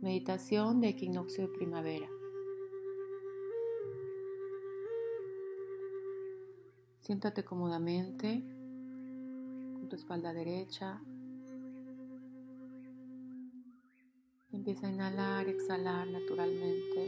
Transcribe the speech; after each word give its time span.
Meditación 0.00 0.80
de 0.80 0.88
equinoccio 0.88 1.46
de 1.46 1.52
primavera. 1.52 2.08
Siéntate 7.00 7.44
cómodamente 7.44 8.42
con 9.74 9.88
tu 9.90 9.96
espalda 9.96 10.32
derecha. 10.32 11.02
Empieza 14.50 14.86
a 14.86 14.90
inhalar, 14.90 15.48
exhalar 15.48 16.08
naturalmente. 16.08 17.00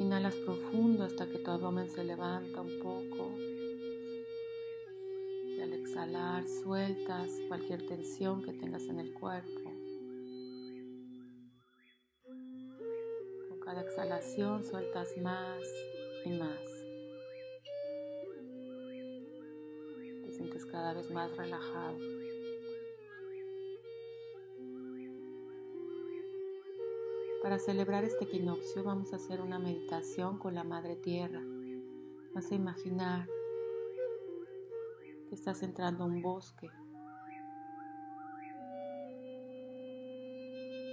Inhalas 0.00 0.34
profundo 0.36 1.04
hasta 1.04 1.28
que 1.28 1.40
tu 1.40 1.50
abdomen 1.50 1.90
se 1.90 2.04
levanta 2.04 2.62
un 2.62 2.80
poco 2.80 3.55
exhalar 5.86 6.44
sueltas 6.48 7.30
cualquier 7.46 7.86
tensión 7.86 8.42
que 8.42 8.52
tengas 8.52 8.82
en 8.88 8.98
el 8.98 9.14
cuerpo. 9.14 9.72
Con 13.48 13.60
cada 13.60 13.82
exhalación 13.82 14.64
sueltas 14.64 15.16
más 15.18 15.62
y 16.24 16.30
más. 16.30 16.58
Te 20.24 20.32
sientes 20.32 20.66
cada 20.66 20.92
vez 20.92 21.08
más 21.12 21.36
relajado. 21.36 21.98
Para 27.44 27.60
celebrar 27.60 28.02
este 28.02 28.24
equinoccio 28.24 28.82
vamos 28.82 29.12
a 29.12 29.16
hacer 29.16 29.40
una 29.40 29.60
meditación 29.60 30.36
con 30.40 30.56
la 30.56 30.64
Madre 30.64 30.96
Tierra. 30.96 31.44
Vas 32.34 32.50
a 32.50 32.56
imaginar 32.56 33.28
que 35.28 35.34
estás 35.34 35.62
entrando 35.62 36.04
a 36.04 36.06
un 36.06 36.22
bosque. 36.22 36.70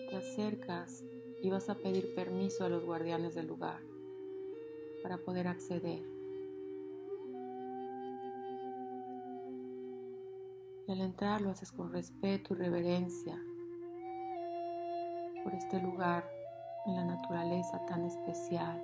Te 0.09 0.15
acercas 0.15 1.03
y 1.41 1.49
vas 1.49 1.69
a 1.69 1.75
pedir 1.75 2.13
permiso 2.15 2.63
a 2.63 2.69
los 2.69 2.83
guardianes 2.85 3.35
del 3.35 3.47
lugar 3.47 3.79
para 5.01 5.17
poder 5.17 5.47
acceder. 5.47 6.03
Y 10.87 10.91
al 10.91 11.01
entrar 11.01 11.41
lo 11.41 11.49
haces 11.49 11.71
con 11.71 11.91
respeto 11.91 12.53
y 12.53 12.57
reverencia 12.57 13.41
por 15.43 15.53
este 15.53 15.81
lugar 15.81 16.29
en 16.85 16.95
la 16.95 17.05
naturaleza 17.05 17.85
tan 17.85 18.05
especial. 18.05 18.81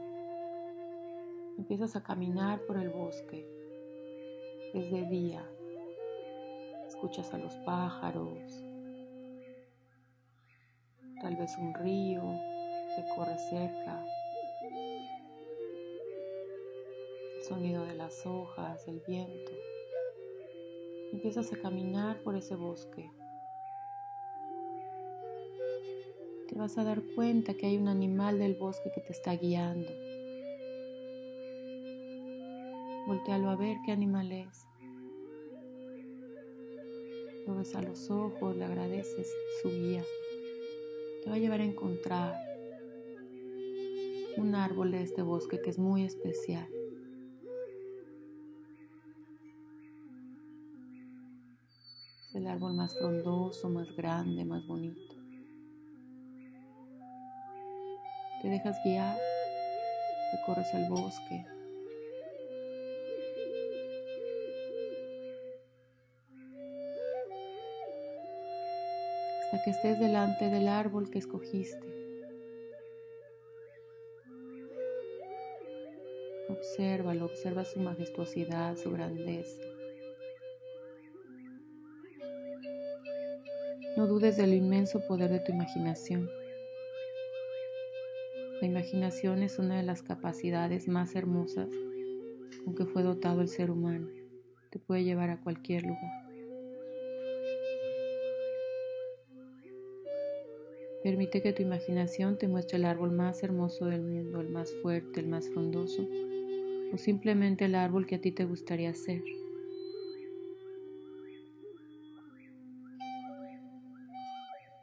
Empiezas 1.58 1.96
a 1.96 2.04
caminar 2.04 2.62
por 2.66 2.78
el 2.78 2.90
bosque 2.90 3.59
es 4.74 4.92
de 4.92 5.04
día. 5.06 5.44
Escuchas 6.88 7.34
a 7.34 7.38
los 7.38 7.54
pájaros, 7.58 8.64
tal 11.22 11.36
vez 11.36 11.56
un 11.58 11.74
río 11.74 12.22
que 12.96 13.04
corre 13.16 13.38
cerca, 13.50 14.04
el 17.36 17.44
sonido 17.44 17.86
de 17.86 17.96
las 17.96 18.26
hojas, 18.26 18.88
el 18.88 19.02
viento. 19.08 19.52
Empiezas 21.14 21.52
a 21.54 21.58
caminar 21.58 22.22
por 22.22 22.36
ese 22.36 22.56
bosque. 22.56 23.10
Te 26.48 26.56
vas 26.56 26.78
a 26.78 26.84
dar 26.84 27.02
cuenta 27.16 27.54
que 27.54 27.68
hay 27.68 27.78
un 27.78 27.88
animal 27.88 28.40
del 28.40 28.56
bosque 28.56 28.92
que 28.94 29.02
te 29.02 29.14
está 29.14 29.36
guiando. 29.36 30.09
Voltealo 33.10 33.50
a 33.50 33.56
ver 33.56 33.78
qué 33.84 33.92
animal 33.92 34.32
es. 34.32 34.68
Lo 37.48 37.56
ves 37.56 37.74
a 37.74 37.82
los 37.82 38.12
ojos, 38.12 38.56
le 38.56 38.64
agradeces 38.64 39.34
su 39.64 39.70
guía. 39.70 40.04
Te 41.24 41.32
va 41.32 41.38
a 41.38 41.40
llevar 41.40 41.60
a 41.60 41.64
encontrar 41.64 42.40
un 44.38 44.54
árbol 44.54 44.92
de 44.92 45.02
este 45.02 45.24
bosque 45.24 45.60
que 45.60 45.72
es 45.72 45.80
muy 45.80 46.06
especial. 46.06 46.70
Es 52.28 52.36
el 52.36 52.46
árbol 52.46 52.76
más 52.76 52.96
frondoso, 52.96 53.70
más 53.70 53.92
grande, 53.96 54.46
más 54.46 54.68
bonito. 54.68 55.16
Te 58.44 58.50
dejas 58.50 58.78
guiar, 58.86 59.18
recorres 60.32 60.72
el 60.76 60.88
bosque, 60.88 61.44
hasta 69.52 69.64
que 69.64 69.72
estés 69.72 70.00
delante 70.00 70.48
del 70.52 70.68
árbol 70.68 71.10
que 71.10 71.18
escogiste. 71.18 71.80
Obsérvalo, 76.50 77.26
observa 77.26 77.66
su 77.66 77.80
majestuosidad, 77.80 78.76
su 78.76 78.92
grandeza. 78.92 79.64
No 83.98 84.06
dudes 84.06 84.38
del 84.38 84.54
inmenso 84.54 85.02
poder 85.08 85.32
de 85.32 85.40
tu 85.40 85.52
imaginación. 85.52 86.30
La 88.62 88.68
imaginación 88.68 89.42
es 89.42 89.58
una 89.58 89.78
de 89.78 89.84
las 89.84 90.04
capacidades 90.04 90.88
más 90.88 91.16
hermosas 91.16 91.70
con 92.64 92.76
que 92.76 92.86
fue 92.86 93.02
dotado 93.02 93.42
el 93.42 93.48
ser 93.48 93.72
humano. 93.72 94.10
Te 94.70 94.78
puede 94.78 95.04
llevar 95.04 95.32
a 95.32 95.42
cualquier 95.42 95.88
lugar. 95.88 96.19
Permite 101.04 101.42
que 101.42 101.54
tu 101.54 101.62
imaginación 101.62 102.38
te 102.38 102.50
muestre 102.50 102.78
el 102.78 102.84
árbol 102.84 103.12
más 103.12 103.42
hermoso 103.42 103.86
del 103.86 104.02
mundo, 104.02 104.42
el 104.42 104.50
más 104.50 104.74
fuerte, 104.82 105.22
el 105.22 105.28
más 105.28 105.48
frondoso, 105.50 106.06
o 106.92 106.98
simplemente 106.98 107.66
el 107.66 107.76
árbol 107.76 108.06
que 108.06 108.16
a 108.16 108.22
ti 108.22 108.34
te 108.34 108.44
gustaría 108.44 108.94
ser. 108.94 109.24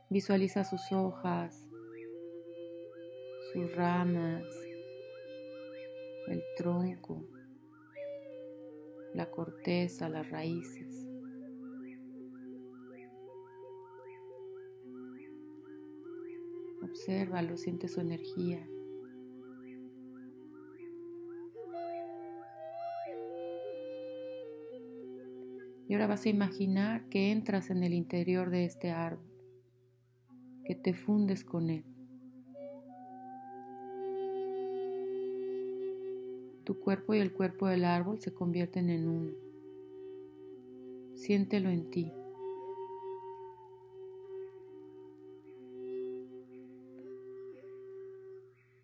Visualiza 0.08 0.64
sus 0.64 0.90
hojas, 0.92 1.68
sus 3.52 3.74
ramas, 3.74 4.44
el 6.28 6.42
tronco, 6.56 7.24
la 9.12 9.30
corteza, 9.30 10.08
las 10.08 10.30
raíces. 10.30 11.05
Obsérvalo, 16.86 17.56
siente 17.56 17.88
su 17.88 18.00
energía. 18.00 18.64
Y 25.88 25.94
ahora 25.94 26.06
vas 26.06 26.26
a 26.26 26.28
imaginar 26.28 27.08
que 27.08 27.32
entras 27.32 27.70
en 27.70 27.82
el 27.82 27.92
interior 27.92 28.50
de 28.50 28.66
este 28.66 28.90
árbol, 28.90 29.26
que 30.64 30.76
te 30.76 30.94
fundes 30.94 31.44
con 31.44 31.70
él. 31.70 31.84
Tu 36.64 36.78
cuerpo 36.78 37.14
y 37.14 37.18
el 37.18 37.32
cuerpo 37.32 37.66
del 37.66 37.84
árbol 37.84 38.20
se 38.20 38.32
convierten 38.32 38.90
en 38.90 39.08
uno. 39.08 39.32
Siéntelo 41.14 41.68
en 41.68 41.90
ti. 41.90 42.12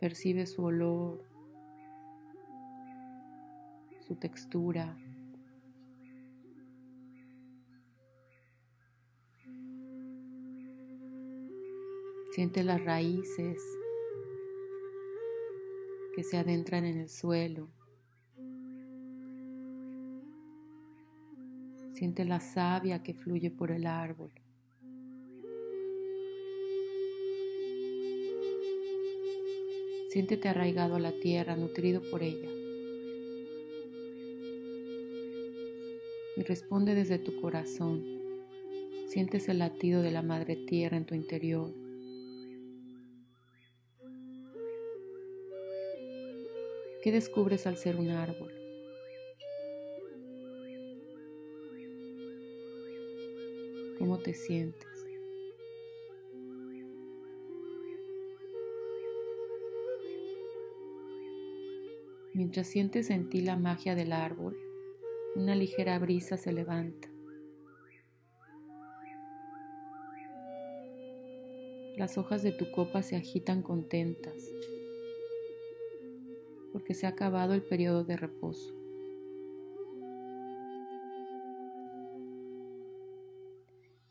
Percibe 0.02 0.46
su 0.46 0.64
olor, 0.64 1.22
su 4.04 4.16
textura. 4.16 4.98
Siente 12.32 12.64
las 12.64 12.84
raíces 12.84 13.62
que 16.16 16.24
se 16.24 16.36
adentran 16.36 16.84
en 16.84 16.98
el 16.98 17.08
suelo. 17.08 17.68
Siente 21.92 22.24
la 22.24 22.40
savia 22.40 23.04
que 23.04 23.14
fluye 23.14 23.52
por 23.52 23.70
el 23.70 23.86
árbol. 23.86 24.32
Siéntete 30.12 30.50
arraigado 30.50 30.96
a 30.96 31.00
la 31.00 31.12
tierra, 31.12 31.56
nutrido 31.56 32.02
por 32.10 32.22
ella. 32.22 32.50
Y 36.36 36.42
responde 36.42 36.94
desde 36.94 37.18
tu 37.18 37.40
corazón. 37.40 38.04
Sientes 39.08 39.48
el 39.48 39.60
latido 39.60 40.02
de 40.02 40.10
la 40.10 40.20
madre 40.20 40.56
tierra 40.56 40.98
en 40.98 41.06
tu 41.06 41.14
interior. 41.14 41.72
¿Qué 47.02 47.10
descubres 47.10 47.66
al 47.66 47.78
ser 47.78 47.96
un 47.96 48.10
árbol? 48.10 48.52
¿Cómo 53.98 54.18
te 54.18 54.34
sientes? 54.34 54.91
Mientras 62.34 62.66
sientes 62.66 63.10
en 63.10 63.28
ti 63.28 63.42
la 63.42 63.56
magia 63.56 63.94
del 63.94 64.10
árbol, 64.10 64.56
una 65.36 65.54
ligera 65.54 65.98
brisa 65.98 66.38
se 66.38 66.50
levanta. 66.50 67.08
Las 71.98 72.16
hojas 72.16 72.42
de 72.42 72.52
tu 72.52 72.70
copa 72.70 73.02
se 73.02 73.16
agitan 73.16 73.60
contentas 73.60 74.32
porque 76.72 76.94
se 76.94 77.04
ha 77.04 77.10
acabado 77.10 77.52
el 77.52 77.62
periodo 77.62 78.02
de 78.02 78.16
reposo. 78.16 78.74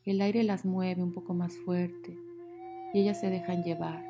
El 0.05 0.21
aire 0.21 0.43
las 0.43 0.63
mueve 0.63 1.01
un 1.01 1.11
poco 1.11 1.33
más 1.33 1.57
fuerte 1.57 2.15
y 2.93 2.99
ellas 2.99 3.19
se 3.19 3.31
dejan 3.31 3.63
llevar. 3.63 4.05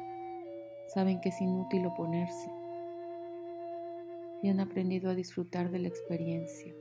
Saben 0.93 1.21
que 1.21 1.29
es 1.29 1.39
inútil 1.39 1.85
oponerse 1.85 2.60
y 4.41 4.49
han 4.49 4.59
aprendido 4.59 5.09
a 5.09 5.15
disfrutar 5.15 5.71
de 5.71 5.79
la 5.79 5.87
experiencia. 5.87 6.73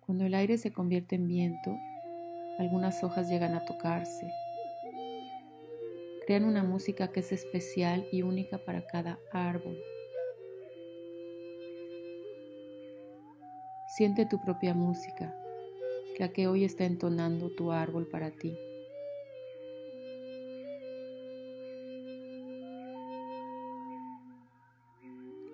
Cuando 0.00 0.26
el 0.26 0.34
aire 0.34 0.58
se 0.58 0.72
convierte 0.72 1.14
en 1.14 1.26
viento, 1.26 1.74
algunas 2.58 3.02
hojas 3.02 3.30
llegan 3.30 3.54
a 3.54 3.64
tocarse. 3.64 4.30
Crean 6.26 6.44
una 6.44 6.62
música 6.62 7.10
que 7.10 7.20
es 7.20 7.32
especial 7.32 8.06
y 8.12 8.22
única 8.22 8.58
para 8.58 8.86
cada 8.86 9.18
árbol. 9.32 9.78
Siente 13.96 14.26
tu 14.26 14.40
propia 14.40 14.74
música, 14.74 15.34
la 16.18 16.32
que 16.32 16.46
hoy 16.46 16.64
está 16.64 16.84
entonando 16.84 17.50
tu 17.54 17.72
árbol 17.72 18.06
para 18.06 18.30
ti. 18.30 18.56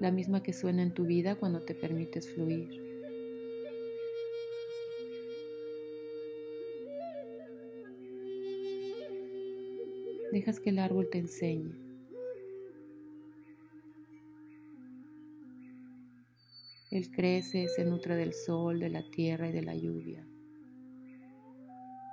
La 0.00 0.12
misma 0.12 0.44
que 0.44 0.52
suena 0.52 0.82
en 0.82 0.94
tu 0.94 1.04
vida 1.04 1.34
cuando 1.34 1.60
te 1.60 1.74
permites 1.74 2.28
fluir. 2.28 2.80
Dejas 10.30 10.60
que 10.60 10.70
el 10.70 10.78
árbol 10.78 11.08
te 11.10 11.18
enseñe. 11.18 11.72
Él 16.90 17.10
crece, 17.10 17.68
se 17.68 17.84
nutre 17.84 18.14
del 18.14 18.32
sol, 18.32 18.78
de 18.78 18.90
la 18.90 19.02
tierra 19.10 19.48
y 19.48 19.52
de 19.52 19.62
la 19.62 19.74
lluvia. 19.74 20.24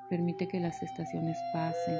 Permite 0.09 0.47
que 0.47 0.59
las 0.59 0.81
estaciones 0.81 1.37
pasen. 1.53 1.99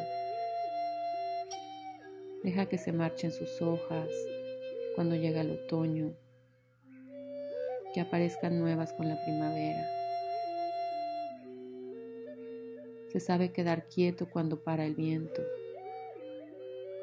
Deja 2.43 2.65
que 2.65 2.77
se 2.77 2.91
marchen 2.91 3.31
sus 3.31 3.61
hojas 3.61 4.09
cuando 4.95 5.15
llega 5.15 5.41
el 5.41 5.51
otoño, 5.51 6.13
que 7.93 7.99
aparezcan 8.01 8.59
nuevas 8.59 8.93
con 8.93 9.09
la 9.09 9.21
primavera. 9.23 9.85
Se 13.11 13.19
sabe 13.19 13.51
quedar 13.51 13.87
quieto 13.87 14.29
cuando 14.29 14.63
para 14.63 14.85
el 14.85 14.95
viento 14.95 15.41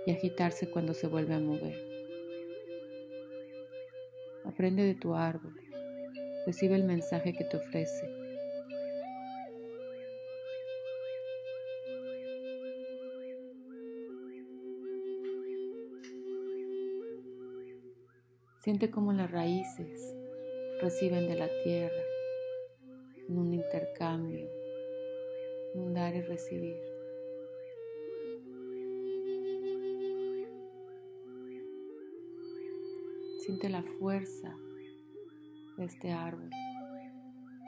y 0.07 0.11
agitarse 0.11 0.71
cuando 0.71 0.95
se 0.95 1.07
vuelve 1.07 1.35
a 1.35 1.39
mover. 1.39 1.77
Aprende 4.45 4.85
de 4.85 4.95
tu 4.95 5.15
árbol, 5.15 5.55
recibe 6.47 6.75
el 6.75 6.85
mensaje 6.85 7.33
que 7.33 7.45
te 7.45 7.59
ofrece. 7.59 8.22
Siente 18.63 18.93
cómo 18.93 19.13
las 19.13 19.29
raíces 19.29 20.15
reciben 20.81 21.27
de 21.27 21.35
la 21.35 21.49
tierra 21.65 22.05
en 23.29 23.37
un 23.37 23.53
intercambio, 23.53 24.49
un 25.75 25.93
dar 25.93 26.15
y 26.15 26.21
recibir. 26.21 26.77
Siente 33.41 33.69
la 33.69 33.83
fuerza 33.83 34.57
de 35.77 35.85
este 35.85 36.13
árbol 36.13 36.51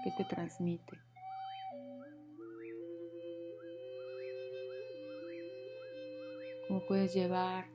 que 0.04 0.12
te 0.16 0.24
transmite. 0.32 1.00
Cómo 6.68 6.86
puedes 6.86 7.12
llevar 7.12 7.66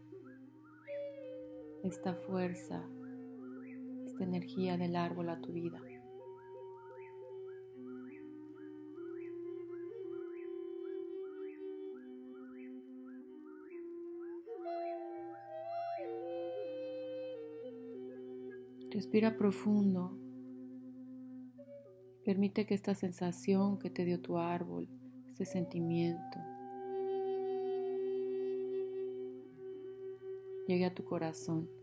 esta 1.83 2.13
fuerza, 2.13 2.81
esta 4.19 4.25
energía 4.25 4.77
del 4.77 4.97
árbol 4.97 5.29
a 5.29 5.39
tu 5.39 5.53
vida. 5.53 5.81
Respira 18.91 19.37
profundo. 19.37 20.17
Permite 22.25 22.65
que 22.65 22.73
esta 22.73 22.95
sensación 22.95 23.79
que 23.79 23.89
te 23.89 24.03
dio 24.03 24.19
tu 24.19 24.37
árbol, 24.37 24.89
este 25.29 25.45
sentimiento, 25.45 26.39
llegue 30.67 30.85
a 30.85 30.93
tu 30.93 31.05
corazón. 31.05 31.78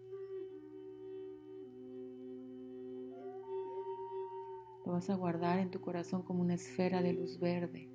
Lo 4.87 4.93
vas 4.93 5.11
a 5.11 5.17
guardar 5.17 5.59
en 5.59 5.73
tu 5.73 5.81
corazón 5.81 6.23
como 6.23 6.43
una 6.43 6.55
esfera 6.55 7.03
de 7.03 7.12
luz 7.12 7.41
verde. 7.41 7.91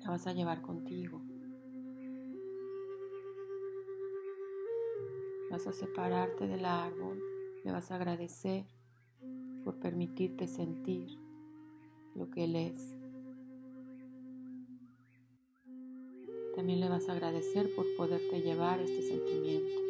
La 0.00 0.10
vas 0.10 0.26
a 0.26 0.32
llevar 0.32 0.62
contigo. 0.62 1.22
Vas 5.52 5.68
a 5.68 5.72
separarte 5.72 6.48
del 6.48 6.64
árbol, 6.64 7.22
le 7.64 7.70
vas 7.70 7.92
a 7.92 7.94
agradecer 7.94 8.66
por 9.62 9.78
permitirte 9.78 10.48
sentir 10.48 11.08
lo 12.16 12.28
que 12.30 12.44
Él 12.44 12.56
es. 12.56 12.97
También 16.58 16.80
le 16.80 16.88
vas 16.88 17.08
a 17.08 17.12
agradecer 17.12 17.72
por 17.72 17.86
poderte 17.94 18.42
llevar 18.42 18.80
este 18.80 19.00
sentimiento. 19.00 19.80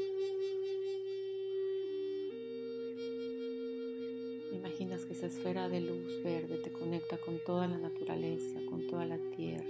Imaginas 4.52 5.06
que 5.06 5.14
esa 5.14 5.28
esfera 5.28 5.70
de 5.70 5.80
luz 5.80 6.22
verde 6.22 6.58
te 6.58 6.70
conecta 6.70 7.16
con 7.16 7.38
toda 7.46 7.66
la 7.68 7.78
naturaleza, 7.78 8.60
con 8.68 8.86
toda 8.86 9.06
la 9.06 9.16
tierra. 9.34 9.64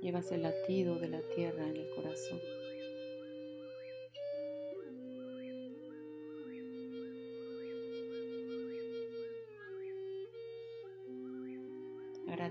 Llevas 0.00 0.32
el 0.32 0.44
latido 0.44 0.98
de 0.98 1.08
la 1.08 1.20
tierra 1.36 1.68
en 1.68 1.76
el 1.76 1.90
corazón. 1.94 2.40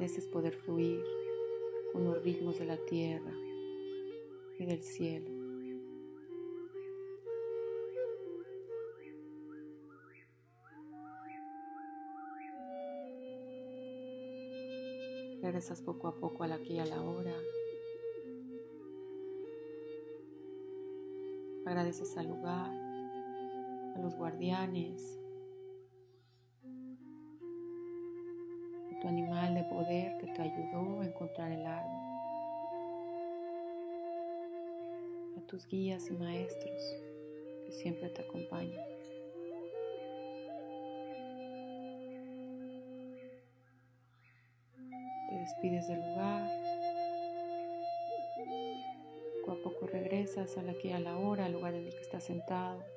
Agradeces 0.08 0.32
poder 0.32 0.54
fluir 0.54 1.04
con 1.92 2.06
los 2.06 2.24
ritmos 2.24 2.58
de 2.60 2.66
la 2.66 2.78
tierra 2.78 3.34
y 4.58 4.66
del 4.66 4.82
cielo. 4.82 5.30
Regresas 15.42 15.82
poco 15.82 16.08
a 16.08 16.16
poco 16.16 16.46
al 16.46 16.54
aquí 16.54 16.76
y 16.76 16.80
a 16.80 16.86
la 16.86 17.02
hora. 17.02 17.36
Agradeces 21.66 22.16
al 22.16 22.28
lugar, 22.30 22.72
a 22.72 24.00
los 24.02 24.16
guardianes, 24.16 25.20
animal 29.08 29.56
de 29.56 29.64
poder 29.64 30.18
que 30.18 30.28
te 30.28 30.42
ayudó 30.42 31.02
a 31.02 31.06
encontrar 31.06 31.52
el 31.52 31.66
árbol, 31.66 32.02
a 35.38 35.48
tus 35.48 35.68
guías 35.68 36.10
y 36.10 36.14
maestros 36.14 36.96
que 37.66 37.72
siempre 37.72 38.10
te 38.10 38.22
acompañan. 38.22 38.98
despides 45.48 45.88
del 45.88 46.02
lugar. 46.02 46.50
Poco 49.46 49.52
a 49.52 49.64
poco 49.64 49.88
regresas 49.88 50.58
a 50.58 50.62
la 50.62 50.74
que 50.74 50.94
a 50.94 51.00
la 51.00 51.18
hora, 51.18 51.46
al 51.46 51.54
lugar 51.54 51.74
en 51.74 51.86
el 51.86 51.94
que 51.94 52.02
estás 52.02 52.26
sentado. 52.26 52.97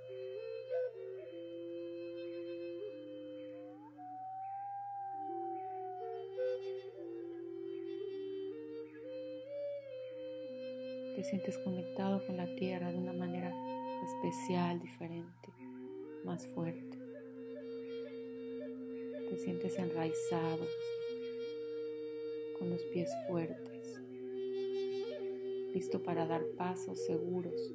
Te 11.20 11.24
sientes 11.24 11.58
conectado 11.58 12.26
con 12.26 12.38
la 12.38 12.46
tierra 12.56 12.90
de 12.90 12.96
una 12.96 13.12
manera 13.12 13.54
especial, 14.02 14.80
diferente, 14.80 15.52
más 16.24 16.46
fuerte. 16.46 16.98
Te 19.28 19.36
sientes 19.36 19.78
enraizado, 19.78 20.66
con 22.58 22.70
los 22.70 22.82
pies 22.84 23.10
fuertes, 23.28 24.00
listo 25.74 26.02
para 26.02 26.26
dar 26.26 26.42
pasos 26.56 27.04
seguros. 27.04 27.70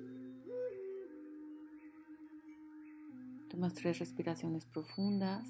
Tomas 3.51 3.75
tres 3.75 3.99
respiraciones 3.99 4.65
profundas. 4.65 5.47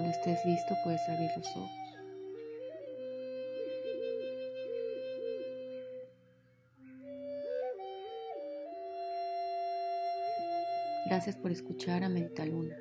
Cuando 0.00 0.16
estés 0.16 0.42
listo 0.46 0.74
puedes 0.82 1.06
abrir 1.10 1.30
los 1.36 1.46
ojos. 1.58 1.70
Gracias 11.04 11.36
por 11.36 11.52
escuchar 11.52 12.02
a 12.02 12.08
Medita 12.08 12.46
Luna. 12.46 12.78